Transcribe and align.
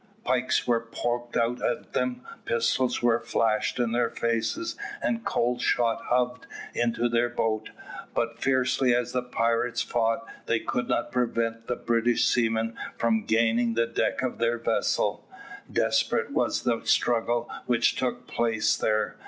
Pikes 0.23 0.65
were 0.65 0.79
poked 0.79 1.37
out 1.37 1.61
at 1.63 1.93
them, 1.93 2.23
pistols 2.45 3.03
were 3.03 3.19
flashed 3.19 3.77
in 3.77 3.91
their 3.91 4.09
faces, 4.09 4.75
and 4.99 5.23
cold 5.23 5.61
shot 5.61 6.05
hove 6.07 6.39
into 6.73 7.07
their 7.07 7.29
boat, 7.29 7.69
but 8.15 8.41
fiercely 8.41 8.95
as 8.95 9.11
the 9.11 9.21
pirates 9.21 9.83
fought, 9.83 10.25
they 10.47 10.59
could 10.59 10.87
not 10.89 11.11
prevent 11.11 11.67
the 11.67 11.75
British 11.75 12.25
seamen 12.25 12.75
from 12.97 13.25
gaining 13.27 13.75
the 13.75 13.85
deck 13.85 14.23
of 14.23 14.39
their 14.39 14.57
vessel. 14.57 15.29
Desperate 15.71 16.31
was 16.31 16.63
the 16.63 16.81
struggle 16.83 17.47
which 17.67 17.95
took 17.95 18.25
place 18.25 18.75
there. 18.75 19.17